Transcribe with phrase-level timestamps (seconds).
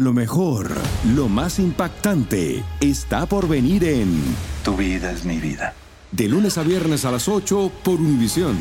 [0.00, 0.70] Lo mejor,
[1.14, 4.18] lo más impactante, está por venir en
[4.64, 5.74] Tu vida es mi vida.
[6.10, 8.58] De lunes a viernes a las 8 por Univisión.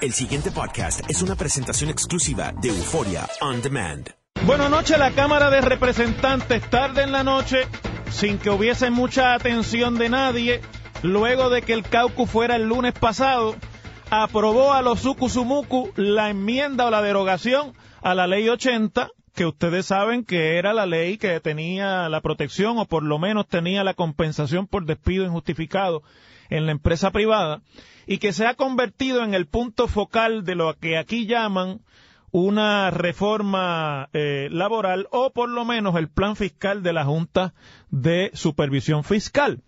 [0.00, 4.08] El siguiente podcast es una presentación exclusiva de Euforia On Demand.
[4.46, 7.68] Bueno, anoche la Cámara de Representantes, tarde en la noche,
[8.10, 10.62] sin que hubiese mucha atención de nadie,
[11.02, 13.54] luego de que el caucus fuera el lunes pasado,
[14.08, 19.86] aprobó a los Sukusumuku la enmienda o la derogación a la ley 80 que ustedes
[19.86, 23.94] saben que era la ley que tenía la protección o por lo menos tenía la
[23.94, 26.02] compensación por despido injustificado
[26.50, 27.62] en la empresa privada
[28.06, 31.80] y que se ha convertido en el punto focal de lo que aquí llaman
[32.30, 37.54] una reforma eh, laboral o por lo menos el plan fiscal de la Junta
[37.90, 39.62] de Supervisión Fiscal.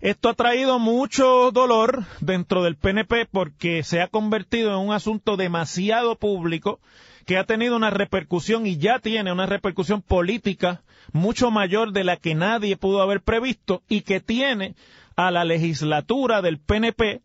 [0.00, 5.36] Esto ha traído mucho dolor dentro del PNP porque se ha convertido en un asunto
[5.36, 6.80] demasiado público
[7.24, 12.16] que ha tenido una repercusión y ya tiene una repercusión política mucho mayor de la
[12.16, 14.74] que nadie pudo haber previsto y que tiene
[15.16, 17.22] a la legislatura del PNP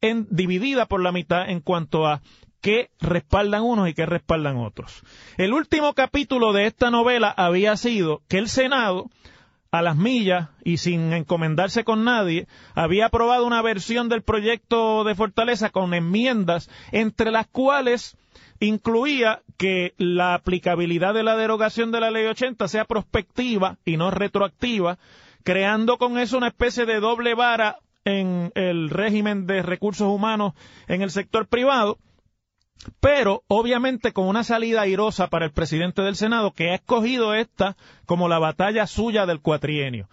[0.00, 2.22] en, dividida por la mitad en cuanto a
[2.60, 5.02] qué respaldan unos y qué respaldan otros.
[5.36, 9.10] El último capítulo de esta novela había sido que el Senado
[9.74, 12.46] a las millas y sin encomendarse con nadie,
[12.76, 18.16] había aprobado una versión del proyecto de Fortaleza con enmiendas, entre las cuales
[18.60, 24.12] incluía que la aplicabilidad de la derogación de la ley 80 sea prospectiva y no
[24.12, 24.98] retroactiva,
[25.42, 30.52] creando con eso una especie de doble vara en el régimen de recursos humanos
[30.86, 31.98] en el sector privado,
[33.00, 37.76] pero obviamente con una salida airosa para el presidente del Senado que ha escogido esta
[38.06, 40.08] como la batalla suya del cuatrienio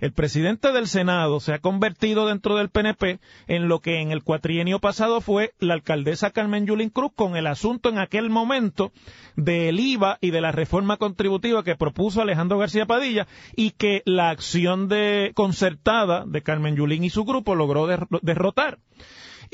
[0.00, 4.22] el presidente del Senado se ha convertido dentro del PNP en lo que en el
[4.22, 8.92] cuatrienio pasado fue la alcaldesa Carmen Yulín Cruz con el asunto en aquel momento
[9.36, 13.26] del IVA y de la reforma contributiva que propuso Alejandro García Padilla
[13.56, 18.78] y que la acción de concertada de Carmen Yulín y su grupo logró derrotar.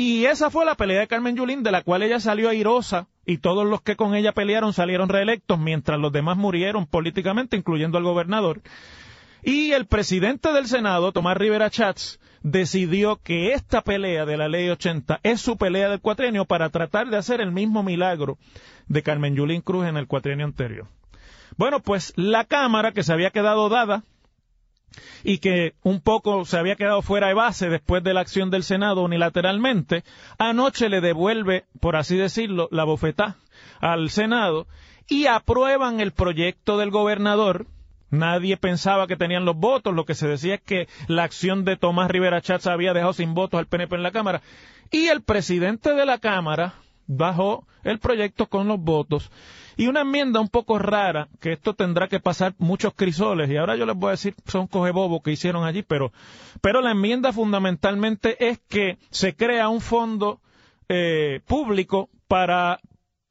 [0.00, 3.36] Y esa fue la pelea de Carmen Yulín, de la cual ella salió airosa y
[3.36, 8.04] todos los que con ella pelearon salieron reelectos, mientras los demás murieron políticamente, incluyendo al
[8.04, 8.62] gobernador.
[9.42, 14.70] Y el presidente del Senado, Tomás Rivera Chats, decidió que esta pelea de la ley
[14.70, 18.38] 80 es su pelea del cuatrienio para tratar de hacer el mismo milagro
[18.88, 20.88] de Carmen Yulín Cruz en el cuatrienio anterior.
[21.58, 24.04] Bueno, pues la Cámara, que se había quedado dada
[25.22, 28.62] y que un poco se había quedado fuera de base después de la acción del
[28.62, 30.04] Senado unilateralmente,
[30.38, 33.36] anoche le devuelve, por así decirlo, la bofetá
[33.80, 34.66] al Senado
[35.08, 37.66] y aprueban el proyecto del gobernador
[38.10, 39.94] Nadie pensaba que tenían los votos.
[39.94, 43.34] Lo que se decía es que la acción de Tomás Rivera Chatz había dejado sin
[43.34, 44.42] votos al PNP en la Cámara.
[44.90, 46.74] Y el presidente de la Cámara
[47.10, 49.30] bajó el proyecto con los votos.
[49.76, 53.76] Y una enmienda un poco rara, que esto tendrá que pasar muchos crisoles, y ahora
[53.76, 56.12] yo les voy a decir, son cogebobos que hicieron allí, pero,
[56.60, 60.40] pero la enmienda fundamentalmente es que se crea un fondo
[60.88, 62.80] eh, público para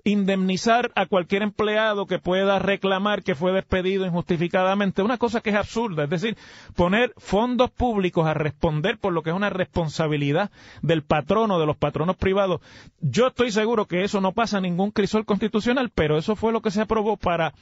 [0.04, 5.56] indemnizar a cualquier empleado que pueda reclamar que fue despedido injustificadamente, una cosa que es
[5.56, 6.38] absurda, es decir,
[6.76, 10.52] poner fondos públicos a responder por lo que es una responsabilidad
[10.82, 12.62] del patrono, de los patronos privados.
[13.02, 16.72] Yo estoy seguro que eso no pasa ningún crisol constitucional, pero eso fue lo que
[16.72, 17.53] se aprobó para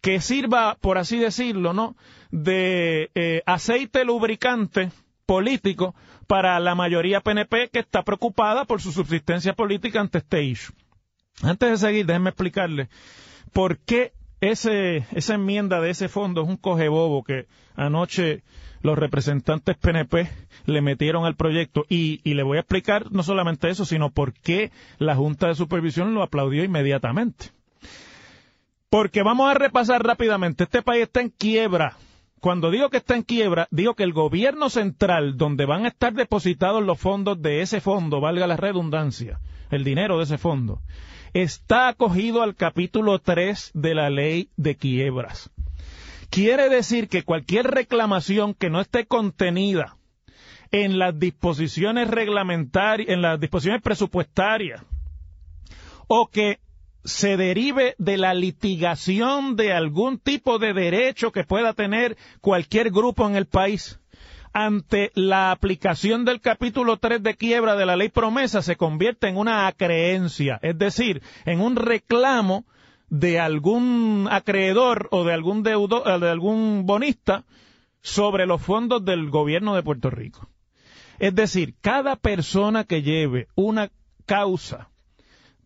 [0.00, 1.96] que sirva, por así decirlo, ¿no?
[2.30, 4.90] de eh, aceite lubricante
[5.24, 5.94] político
[6.26, 10.74] para la mayoría PNP que está preocupada por su subsistencia política ante este issue.
[11.42, 12.88] Antes de seguir, déjenme explicarle
[13.52, 18.42] por qué ese, esa enmienda de ese fondo es un cogebobo que anoche
[18.82, 20.30] los representantes PNP
[20.66, 24.32] le metieron al proyecto y, y, le voy a explicar no solamente eso, sino por
[24.32, 27.46] qué la Junta de Supervisión lo aplaudió inmediatamente.
[28.90, 31.96] Porque vamos a repasar rápidamente, este país está en quiebra.
[32.40, 36.12] Cuando digo que está en quiebra, digo que el gobierno central, donde van a estar
[36.12, 39.40] depositados los fondos de ese fondo, valga la redundancia,
[39.70, 40.80] el dinero de ese fondo,
[41.42, 45.50] está acogido al capítulo 3 de la ley de quiebras.
[46.30, 49.98] Quiere decir que cualquier reclamación que no esté contenida
[50.70, 54.82] en las disposiciones reglamentarias, en las disposiciones presupuestarias,
[56.08, 56.58] o que
[57.04, 63.26] se derive de la litigación de algún tipo de derecho que pueda tener cualquier grupo
[63.26, 64.00] en el país,
[64.56, 69.36] ante la aplicación del capítulo 3 de quiebra de la ley promesa se convierte en
[69.36, 72.64] una acreencia, es decir, en un reclamo
[73.10, 77.44] de algún acreedor o de algún deudor, eh, de algún bonista
[78.00, 80.48] sobre los fondos del gobierno de Puerto Rico.
[81.18, 83.90] Es decir, cada persona que lleve una
[84.24, 84.88] causa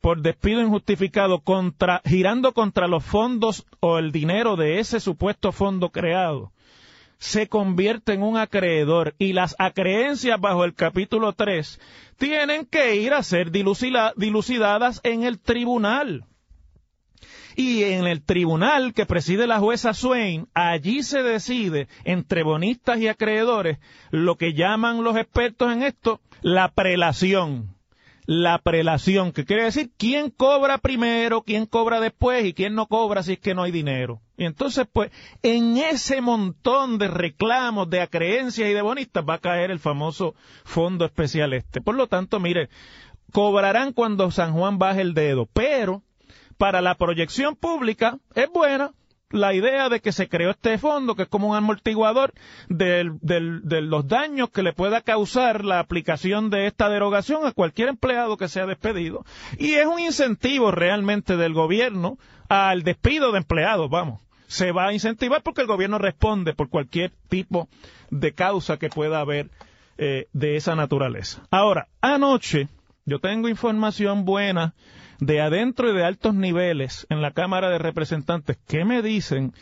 [0.01, 5.91] por despido injustificado contra, girando contra los fondos o el dinero de ese supuesto fondo
[5.91, 6.51] creado,
[7.20, 11.78] se convierte en un acreedor y las acreencias bajo el capítulo 3
[12.17, 16.25] tienen que ir a ser dilucidadas en el tribunal.
[17.56, 23.08] Y en el tribunal que preside la jueza Swain, allí se decide entre bonistas y
[23.08, 23.78] acreedores
[24.11, 27.76] lo que llaman los expertos en esto la prelación.
[28.32, 33.25] La prelación, que quiere decir quién cobra primero, quién cobra después y quién no cobra
[33.25, 34.21] si es que no hay dinero.
[34.37, 35.11] Y entonces, pues,
[35.43, 40.37] en ese montón de reclamos, de acreencias y de bonistas va a caer el famoso
[40.62, 41.81] fondo especial este.
[41.81, 42.69] Por lo tanto, mire,
[43.32, 46.05] cobrarán cuando San Juan baje el dedo, pero
[46.56, 48.93] para la proyección pública es buena
[49.31, 52.32] la idea de que se creó este fondo, que es como un amortiguador
[52.69, 53.05] de
[53.82, 58.49] los daños que le pueda causar la aplicación de esta derogación a cualquier empleado que
[58.49, 59.25] sea despedido.
[59.59, 62.19] Y es un incentivo realmente del gobierno
[62.49, 64.21] al despido de empleados, vamos.
[64.49, 67.69] Se va a incentivar porque el gobierno responde por cualquier tipo
[68.11, 69.49] de causa que pueda haber
[69.97, 71.43] eh, de esa naturaleza.
[71.53, 72.69] Ahora, anoche
[73.05, 74.75] yo tengo información buena
[75.20, 79.52] de adentro y de altos niveles en la Cámara de Representantes que me dicen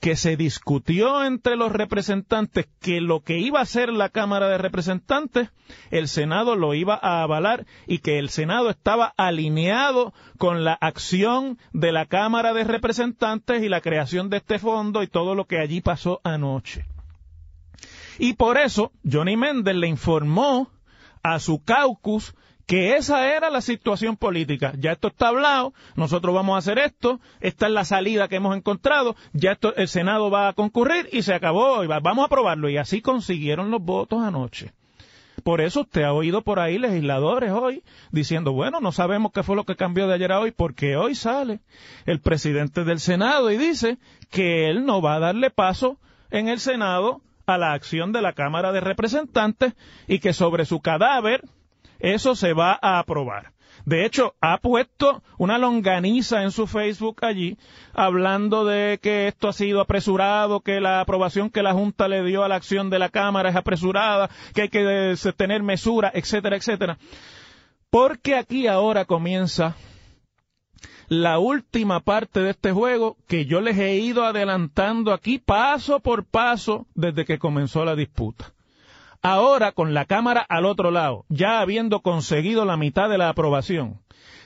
[0.00, 4.58] que se discutió entre los representantes que lo que iba a hacer la Cámara de
[4.58, 5.48] Representantes,
[5.90, 11.58] el Senado lo iba a avalar y que el Senado estaba alineado con la acción
[11.72, 15.58] de la Cámara de Representantes y la creación de este fondo y todo lo que
[15.58, 16.84] allí pasó anoche.
[18.18, 20.70] Y por eso Johnny Méndez le informó
[21.22, 22.34] a su caucus
[22.66, 24.72] que esa era la situación política.
[24.78, 28.56] Ya esto está hablado, nosotros vamos a hacer esto, esta es la salida que hemos
[28.56, 32.68] encontrado, ya esto, el Senado va a concurrir y se acabó, y vamos a aprobarlo.
[32.68, 34.72] Y así consiguieron los votos anoche.
[35.42, 37.82] Por eso usted ha oído por ahí legisladores hoy
[38.12, 41.14] diciendo, bueno, no sabemos qué fue lo que cambió de ayer a hoy, porque hoy
[41.14, 41.60] sale
[42.06, 43.98] el presidente del Senado y dice
[44.30, 45.98] que él no va a darle paso
[46.30, 49.74] en el Senado a la acción de la Cámara de Representantes
[50.06, 51.42] y que sobre su cadáver
[51.98, 53.54] eso se va a aprobar.
[53.84, 57.58] De hecho, ha puesto una longaniza en su Facebook allí,
[57.92, 62.44] hablando de que esto ha sido apresurado, que la aprobación que la Junta le dio
[62.44, 66.56] a la acción de la Cámara es apresurada, que hay que eh, tener mesura, etcétera,
[66.56, 66.98] etcétera.
[67.90, 69.76] Porque aquí ahora comienza
[71.08, 76.24] la última parte de este juego que yo les he ido adelantando aquí paso por
[76.24, 78.53] paso desde que comenzó la disputa.
[79.26, 84.02] Ahora, con la Cámara al otro lado, ya habiendo conseguido la mitad de la aprobación,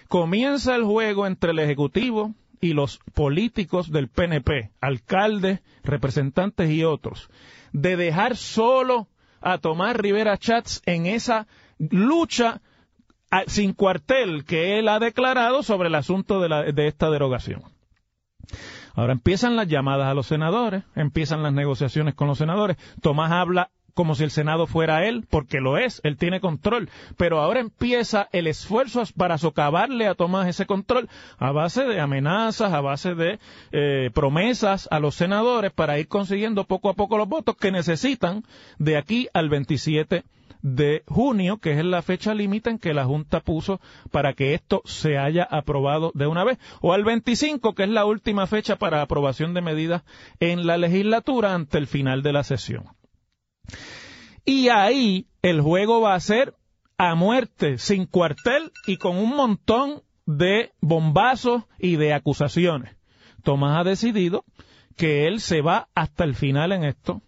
[0.06, 7.28] comienza el juego entre el Ejecutivo y los políticos del PNP, alcaldes, representantes y otros,
[7.72, 9.08] de dejar solo
[9.40, 11.48] a Tomás Rivera Chats en esa
[11.80, 12.62] lucha
[13.48, 17.64] sin cuartel que él ha declarado sobre el asunto de, de esta derogación.
[18.94, 22.76] Ahora empiezan las llamadas a los senadores, empiezan las negociaciones con los senadores.
[23.00, 26.88] Tomás habla como si el Senado fuera él, porque lo es, él tiene control.
[27.16, 32.72] Pero ahora empieza el esfuerzo para socavarle a Tomás ese control a base de amenazas,
[32.72, 33.40] a base de
[33.72, 38.44] eh, promesas a los senadores para ir consiguiendo poco a poco los votos que necesitan
[38.78, 40.22] de aquí al 27
[40.62, 43.80] de junio, que es la fecha límite en que la Junta puso
[44.12, 48.04] para que esto se haya aprobado de una vez, o al 25, que es la
[48.04, 50.04] última fecha para aprobación de medidas
[50.38, 52.97] en la legislatura ante el final de la sesión.
[54.44, 56.54] Y ahí el juego va a ser
[56.96, 62.96] a muerte, sin cuartel y con un montón de bombazos y de acusaciones.
[63.42, 64.44] Tomás ha decidido
[64.96, 67.22] que él se va hasta el final en esto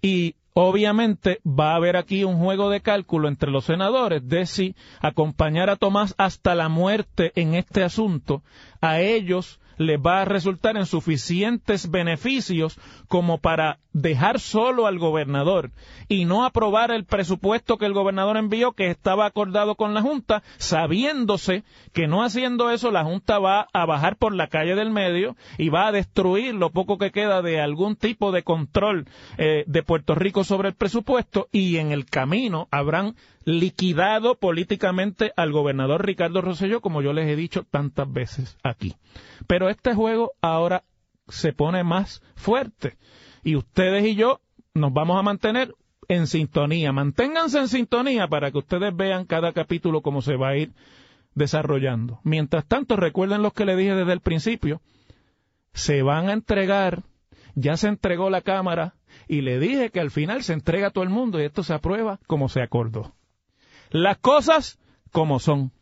[0.00, 4.76] y obviamente va a haber aquí un juego de cálculo entre los senadores de si
[5.00, 8.42] acompañar a Tomás hasta la muerte en este asunto
[8.80, 12.78] a ellos les va a resultar en suficientes beneficios
[13.08, 15.72] como para dejar solo al gobernador
[16.08, 20.42] y no aprobar el presupuesto que el gobernador envió que estaba acordado con la Junta,
[20.56, 25.36] sabiéndose que no haciendo eso la Junta va a bajar por la calle del medio
[25.58, 29.82] y va a destruir lo poco que queda de algún tipo de control eh, de
[29.82, 36.40] Puerto Rico sobre el presupuesto y en el camino habrán liquidado políticamente al gobernador Ricardo
[36.40, 38.94] Rosselló, como yo les he dicho tantas veces aquí.
[39.46, 40.84] Pero este juego ahora
[41.28, 42.96] se pone más fuerte
[43.48, 44.42] y ustedes y yo
[44.74, 45.74] nos vamos a mantener
[46.08, 46.92] en sintonía.
[46.92, 50.74] Manténganse en sintonía para que ustedes vean cada capítulo cómo se va a ir
[51.34, 52.20] desarrollando.
[52.24, 54.82] Mientras tanto, recuerden lo que le dije desde el principio,
[55.72, 57.04] se van a entregar,
[57.54, 58.96] ya se entregó la Cámara
[59.28, 61.72] y le dije que al final se entrega a todo el mundo y esto se
[61.72, 63.14] aprueba como se acordó.
[63.88, 64.78] Las cosas
[65.10, 65.72] como son.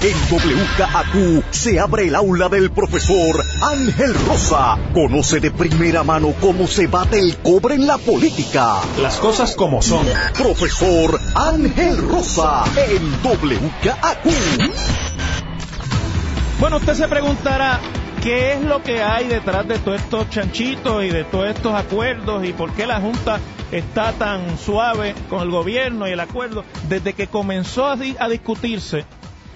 [0.00, 4.78] En WKAQ se abre el aula del profesor Ángel Rosa.
[4.94, 8.76] Conoce de primera mano cómo se bate el cobre en la política.
[9.02, 10.06] Las cosas como son.
[10.34, 14.26] Profesor Ángel Rosa en WKAQ.
[16.60, 17.80] Bueno, usted se preguntará,
[18.22, 22.44] ¿qué es lo que hay detrás de todos estos chanchitos y de todos estos acuerdos
[22.44, 23.40] y por qué la Junta
[23.72, 26.64] está tan suave con el gobierno y el acuerdo?
[26.88, 29.04] Desde que comenzó a, discutirse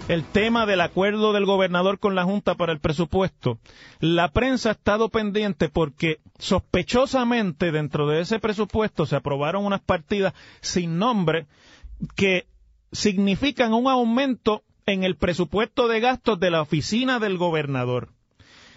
[0.09, 3.59] el tema del acuerdo del gobernador con la Junta para el presupuesto,
[4.01, 10.35] la prensa ha estado pendiente porque sospechosamente dentro de ese presupuesto se aprobaron unas partidas
[10.61, 11.47] sin nombre
[12.15, 12.47] que
[12.91, 18.12] significan un aumento en el presupuesto de gastos de la oficina del gobernador.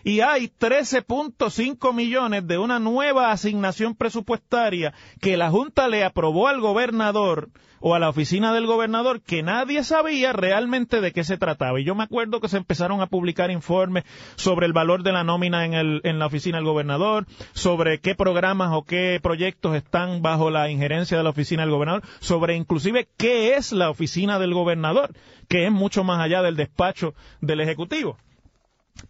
[0.05, 6.61] Y hay 13.5 millones de una nueva asignación presupuestaria que la Junta le aprobó al
[6.61, 11.79] gobernador o a la oficina del gobernador que nadie sabía realmente de qué se trataba.
[11.79, 14.03] Y yo me acuerdo que se empezaron a publicar informes
[14.35, 18.13] sobre el valor de la nómina en, el, en la oficina del gobernador, sobre qué
[18.13, 23.07] programas o qué proyectos están bajo la injerencia de la oficina del gobernador, sobre inclusive
[23.17, 25.15] qué es la oficina del gobernador,
[25.47, 28.19] que es mucho más allá del despacho del Ejecutivo.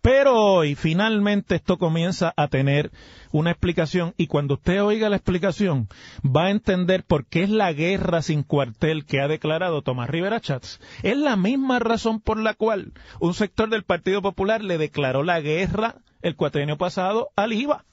[0.02, 2.92] Pero hoy finalmente esto comienza a tener
[3.32, 5.88] una explicación y cuando usted oiga la explicación
[6.24, 10.40] va a entender por qué es la guerra sin cuartel que ha declarado Tomás Rivera
[10.40, 10.80] Chats.
[11.04, 15.40] Es la misma razón por la cual un sector del Partido Popular le declaró la
[15.40, 17.86] guerra el cuatrienio pasado al IVA.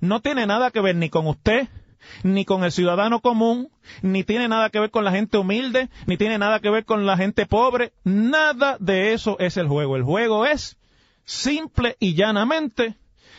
[0.00, 1.68] No tiene nada que ver ni con usted,
[2.22, 3.70] ni con el ciudadano común,
[4.02, 7.06] ni tiene nada que ver con la gente humilde, ni tiene nada que ver con
[7.06, 7.92] la gente pobre.
[8.04, 9.96] Nada de eso es el juego.
[9.96, 10.76] El juego es
[11.26, 12.96] simple y llanamente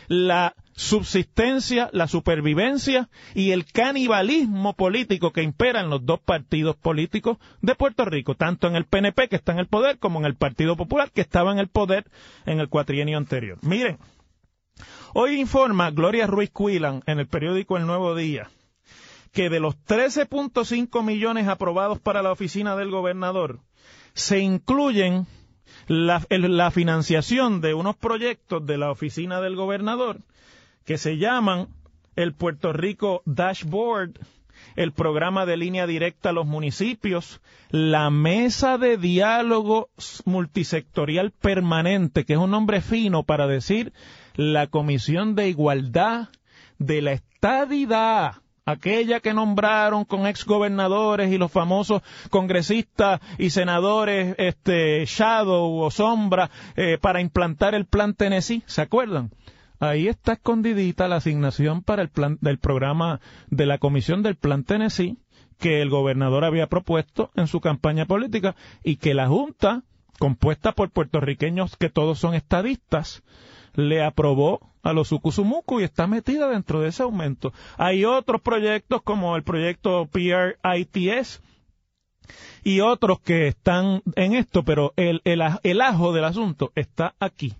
[0.07, 7.37] la subsistencia, la supervivencia y el canibalismo político que impera en los dos partidos políticos
[7.61, 10.35] de Puerto Rico, tanto en el PNP que está en el poder como en el
[10.35, 12.05] Partido Popular que estaba en el poder
[12.45, 13.57] en el cuatrienio anterior.
[13.63, 13.97] Miren,
[15.13, 18.51] hoy informa Gloria Ruiz Cuilan en el periódico El Nuevo Día
[19.31, 23.61] que de los 13.5 millones aprobados para la oficina del gobernador
[24.13, 25.27] se incluyen
[25.87, 30.19] la, financiación de unos proyectos de la oficina del gobernador
[30.85, 31.67] que se llaman
[32.15, 34.19] el Puerto Rico Dashboard,
[34.75, 39.89] el programa de línea directa a los municipios, la mesa de diálogo
[40.25, 43.93] multisectorial permanente, que es un nombre fino para decir
[44.35, 46.29] la Comisión de Igualdad
[46.79, 48.35] de la Estadidad,
[48.67, 56.51] aquella que nombraron con exgobernadores y los famosos congresistas y senadores este Shadow o Sombra
[56.75, 59.31] eh, para implantar el plan Tennessee, ¿se acuerdan?
[59.79, 64.63] Ahí está escondidita la asignación para el plan del programa de la Comisión del Plan
[64.63, 65.17] Tennessee
[65.57, 69.83] que el gobernador había propuesto en su campaña política y que la Junta,
[70.19, 73.23] compuesta por puertorriqueños que todos son estadistas,
[73.77, 77.53] le aprobó a los Ucusumucu y está metida dentro de ese aumento.
[77.77, 81.41] Hay otros proyectos como el proyecto PRITS
[82.63, 87.53] y otros que están en esto, pero el, el, el ajo del asunto está aquí.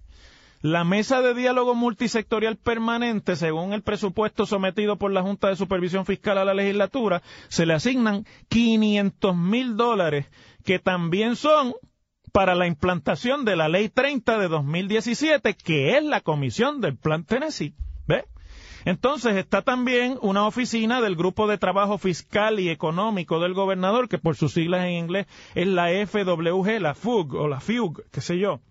[0.62, 6.06] La mesa de diálogo multisectorial permanente, según el presupuesto sometido por la Junta de Supervisión
[6.06, 10.26] Fiscal a la legislatura, se le asignan 500 mil dólares,
[10.66, 11.76] que también son
[12.32, 17.24] para la implantación de la Ley 30 de 2017, que es la comisión del Plan
[17.24, 17.74] Tennessee.
[18.08, 18.26] ¿Ve?
[18.86, 24.18] Entonces está también una oficina del Grupo de Trabajo Fiscal y Económico del Gobernador, que
[24.18, 28.38] por sus siglas en inglés es la FWG, la FUG o la FUG, qué sé
[28.38, 28.62] yo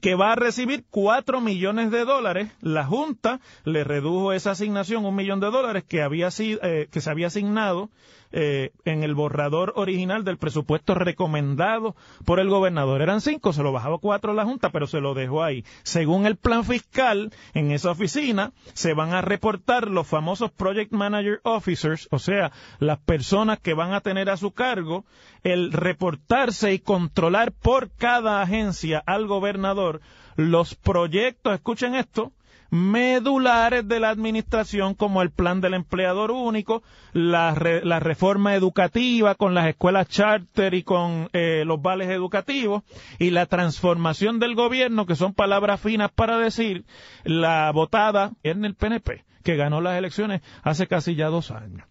[0.00, 2.50] que va a recibir cuatro millones de dólares.
[2.60, 7.10] La Junta le redujo esa asignación un millón de dólares que había eh, que se
[7.10, 7.90] había asignado
[8.32, 13.02] eh, en el borrador original del presupuesto recomendado por el gobernador.
[13.02, 15.64] Eran cinco, se lo bajaba cuatro a la Junta, pero se lo dejó ahí.
[15.82, 21.40] Según el plan fiscal, en esa oficina se van a reportar los famosos Project Manager
[21.42, 25.04] Officers, o sea, las personas que van a tener a su cargo
[25.42, 30.00] el reportarse y controlar por cada agencia al gobernador
[30.36, 32.32] los proyectos, escuchen esto,
[32.70, 39.68] medulares de la administración como el plan del empleador único, la, reforma educativa con las
[39.68, 42.82] escuelas charter y con eh, los vales educativos
[43.18, 46.84] y la transformación del gobierno, que son palabras finas para decir
[47.24, 51.86] la votada en el PNP, que ganó las elecciones hace casi ya dos años.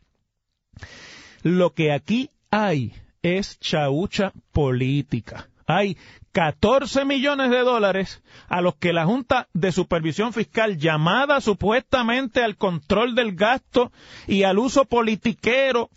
[1.44, 5.50] Lo que aquí hay es chaucha política.
[5.70, 5.98] Hay
[6.32, 12.56] 14 millones de dólares a los que la Junta de Supervisión Fiscal, llamada supuestamente al
[12.56, 13.92] control del gasto
[14.26, 15.92] y al uso politiquero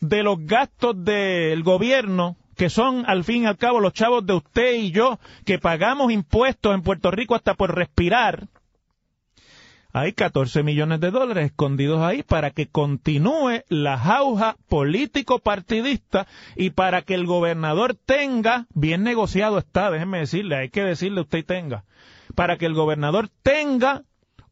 [0.00, 4.32] de los gastos del gobierno, que son al fin y al cabo los chavos de
[4.32, 8.48] usted y yo, que pagamos impuestos en Puerto Rico hasta por respirar,
[9.92, 17.02] hay 14 millones de dólares escondidos ahí para que continúe la jauja político-partidista y para
[17.02, 21.84] que el gobernador tenga, bien negociado está, déjeme decirle, hay que decirle usted tenga,
[22.34, 24.04] para que el gobernador tenga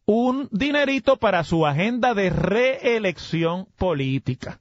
[0.07, 4.61] un dinerito para su agenda de reelección política.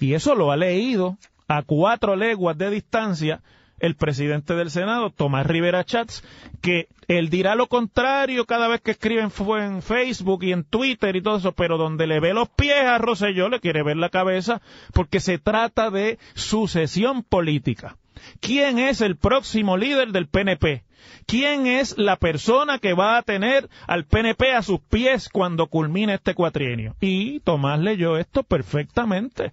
[0.00, 1.18] Y eso lo ha leído
[1.48, 3.42] a cuatro leguas de distancia
[3.78, 6.24] el presidente del Senado, Tomás Rivera Chats,
[6.60, 11.22] que él dirá lo contrario cada vez que escribe en, Facebook y en Twitter y
[11.22, 14.60] todo eso, pero donde le ve los pies a Roselló le quiere ver la cabeza
[14.92, 17.96] porque se trata de sucesión política.
[18.40, 20.84] ¿Quién es el próximo líder del PNP?
[21.26, 26.14] ¿Quién es la persona que va a tener al PNP a sus pies cuando culmine
[26.14, 26.96] este cuatrienio?
[27.00, 29.52] Y Tomás leyó esto perfectamente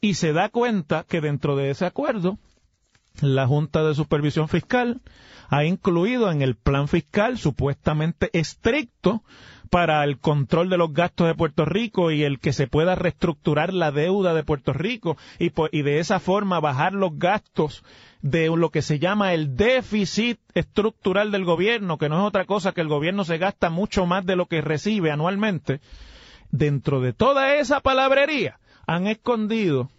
[0.00, 2.38] y se da cuenta que dentro de ese acuerdo
[3.20, 5.00] la Junta de Supervisión Fiscal
[5.48, 9.22] ha incluido en el plan fiscal supuestamente estricto
[9.70, 13.72] para el control de los gastos de Puerto Rico y el que se pueda reestructurar
[13.72, 17.84] la deuda de Puerto Rico y, de esa forma bajar los gastos
[18.22, 22.72] de lo que se llama el déficit estructural del gobierno, que no es otra cosa
[22.72, 25.80] que el gobierno se gasta mucho más de lo que recibe anualmente.
[26.50, 29.90] Dentro de toda esa palabrería han escondido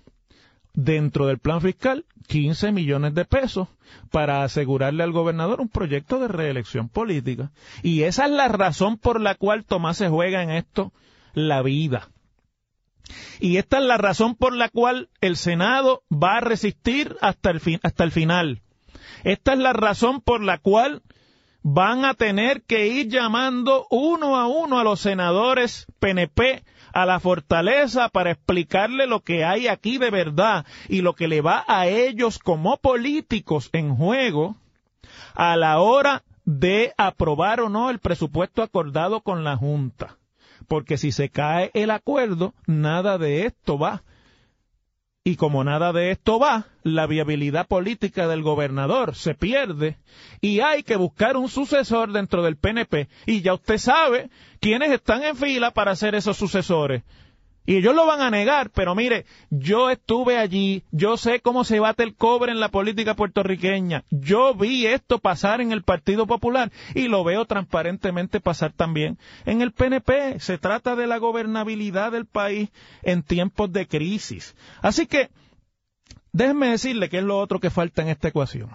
[0.83, 3.67] dentro del plan fiscal 15 millones de pesos
[4.11, 7.51] para asegurarle al gobernador un proyecto de reelección política.
[7.81, 10.93] Y esa es la razón por la cual Tomás se juega en esto
[11.33, 12.09] la vida.
[13.39, 17.59] Y esta es la razón por la cual el Senado va a resistir hasta el,
[17.59, 18.61] fin, hasta el final.
[19.23, 21.01] Esta es la razón por la cual
[21.63, 26.63] van a tener que ir llamando uno a uno a los senadores PNP
[26.93, 31.41] a la fortaleza para explicarle lo que hay aquí de verdad y lo que le
[31.41, 34.55] va a ellos como políticos en juego
[35.35, 40.17] a la hora de aprobar o no el presupuesto acordado con la Junta.
[40.67, 44.03] Porque si se cae el acuerdo, nada de esto va.
[45.29, 49.95] Y como nada de esto va, la viabilidad política del gobernador se pierde
[50.41, 53.09] y hay que buscar un sucesor dentro del PNP.
[53.27, 57.03] Y ya usted sabe quiénes están en fila para ser esos sucesores.
[57.69, 61.79] Y ellos lo van a negar, pero mire, yo estuve allí, yo sé cómo se
[61.79, 66.71] bate el cobre en la política puertorriqueña, yo vi esto pasar en el Partido Popular
[66.95, 70.39] y lo veo transparentemente pasar también en el PNP.
[70.39, 72.71] Se trata de la gobernabilidad del país
[73.03, 74.55] en tiempos de crisis.
[74.81, 75.29] Así que,
[76.31, 78.71] déjenme decirle qué es lo otro que falta en esta ecuación.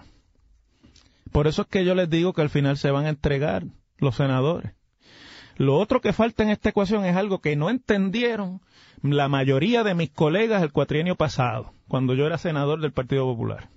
[1.33, 3.65] Por eso es que yo les digo que al final se van a entregar
[3.97, 4.71] los senadores.
[5.57, 8.61] Lo otro que falta en esta ecuación es algo que no entendieron
[9.01, 13.69] la mayoría de mis colegas el cuatrienio pasado, cuando yo era senador del Partido Popular.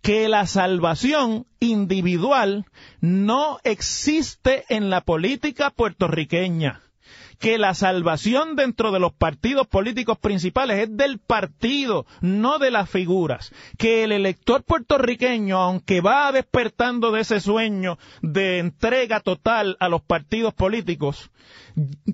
[0.00, 2.66] Que la salvación individual
[3.00, 6.82] no existe en la política puertorriqueña
[7.38, 12.88] que la salvación dentro de los partidos políticos principales es del partido, no de las
[12.88, 13.52] figuras.
[13.78, 20.02] Que el elector puertorriqueño, aunque va despertando de ese sueño de entrega total a los
[20.02, 21.30] partidos políticos,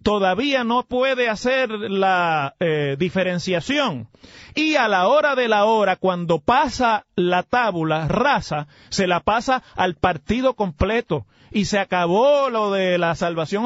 [0.02, 4.09] todavía no puede hacer la eh, diferenciación.
[4.54, 9.62] Y a la hora de la hora, cuando pasa la tábula rasa, se la pasa
[9.76, 13.64] al partido completo y se acabó lo de la salvación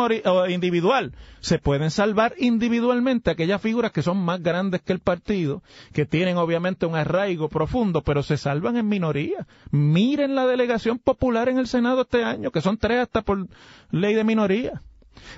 [0.48, 1.12] individual.
[1.40, 6.38] Se pueden salvar individualmente aquellas figuras que son más grandes que el partido, que tienen
[6.38, 9.46] obviamente un arraigo profundo, pero se salvan en minoría.
[9.70, 13.46] Miren la delegación popular en el Senado este año, que son tres hasta por
[13.90, 14.82] ley de minoría.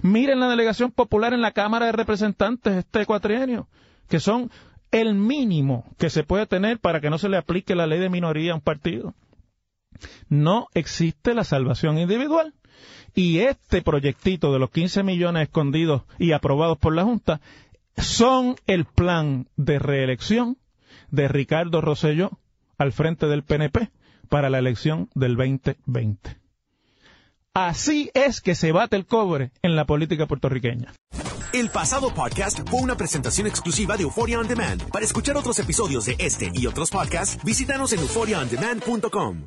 [0.03, 3.69] Miren la delegación popular en la Cámara de Representantes este cuatrienio,
[4.09, 4.51] que son
[4.93, 8.09] el mínimo que se puede tener para que no se le aplique la ley de
[8.09, 9.15] minoría a un partido.
[10.29, 12.55] No existe la salvación individual.
[13.15, 17.41] Y este proyectito de los 15 millones escondidos y aprobados por la Junta
[17.97, 20.59] son el plan de reelección
[21.11, 22.39] de Ricardo Rosselló
[22.79, 23.91] al frente del PNP
[24.29, 26.37] para la elección del 2020.
[27.55, 30.93] Así es que se bate el cobre en la política puertorriqueña.
[31.55, 34.83] El pasado podcast fue una presentación exclusiva de Euphoria On Demand.
[34.91, 39.47] Para escuchar otros episodios de este y otros podcasts, visítanos en euphoriaondemand.com.